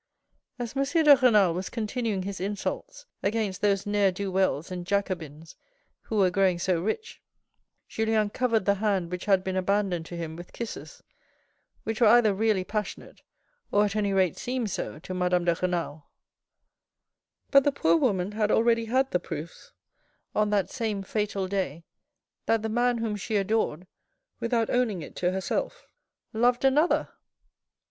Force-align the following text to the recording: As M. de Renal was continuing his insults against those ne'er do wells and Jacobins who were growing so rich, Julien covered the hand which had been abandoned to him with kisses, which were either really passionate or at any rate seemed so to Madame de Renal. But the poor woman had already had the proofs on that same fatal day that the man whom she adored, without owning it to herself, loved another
As 0.57 0.75
M. 0.75 0.83
de 0.83 1.15
Renal 1.15 1.53
was 1.53 1.69
continuing 1.69 2.23
his 2.23 2.39
insults 2.41 3.05
against 3.21 3.61
those 3.61 3.85
ne'er 3.85 4.11
do 4.11 4.31
wells 4.31 4.71
and 4.71 4.83
Jacobins 4.83 5.55
who 6.05 6.15
were 6.15 6.31
growing 6.31 6.57
so 6.57 6.81
rich, 6.81 7.21
Julien 7.87 8.31
covered 8.31 8.65
the 8.65 8.73
hand 8.81 9.11
which 9.11 9.25
had 9.25 9.43
been 9.43 9.55
abandoned 9.55 10.07
to 10.07 10.17
him 10.17 10.35
with 10.35 10.53
kisses, 10.53 11.03
which 11.83 12.01
were 12.01 12.07
either 12.07 12.33
really 12.33 12.63
passionate 12.63 13.21
or 13.71 13.85
at 13.85 13.95
any 13.95 14.11
rate 14.11 14.39
seemed 14.39 14.71
so 14.71 14.97
to 14.97 15.13
Madame 15.13 15.45
de 15.45 15.53
Renal. 15.53 16.09
But 17.51 17.63
the 17.63 17.71
poor 17.71 17.95
woman 17.95 18.31
had 18.31 18.49
already 18.49 18.85
had 18.85 19.11
the 19.11 19.19
proofs 19.19 19.71
on 20.33 20.49
that 20.49 20.71
same 20.71 21.03
fatal 21.03 21.47
day 21.47 21.85
that 22.47 22.63
the 22.63 22.69
man 22.69 22.97
whom 22.97 23.15
she 23.15 23.35
adored, 23.35 23.85
without 24.39 24.71
owning 24.71 25.03
it 25.03 25.15
to 25.17 25.31
herself, 25.31 25.85
loved 26.33 26.65
another 26.65 27.09